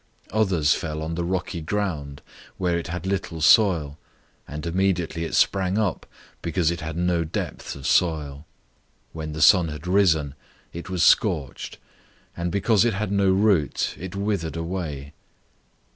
004:005 0.31 0.39
Others 0.41 0.73
fell 0.73 1.01
on 1.03 1.13
the 1.13 1.23
rocky 1.23 1.61
ground, 1.61 2.23
where 2.57 2.75
it 2.75 2.87
had 2.87 3.05
little 3.05 3.39
soil, 3.39 3.99
and 4.47 4.65
immediately 4.65 5.23
it 5.25 5.35
sprang 5.35 5.77
up, 5.77 6.07
because 6.41 6.71
it 6.71 6.81
had 6.81 6.97
no 6.97 7.23
depth 7.23 7.75
of 7.75 7.85
soil. 7.85 8.47
004:006 9.13 9.13
When 9.13 9.33
the 9.33 9.41
sun 9.43 9.67
had 9.67 9.85
risen, 9.85 10.33
it 10.73 10.89
was 10.89 11.03
scorched; 11.03 11.77
and 12.35 12.51
because 12.51 12.83
it 12.83 12.95
had 12.95 13.11
no 13.11 13.29
root, 13.31 13.93
it 13.99 14.15
withered 14.15 14.55
away. 14.57 15.13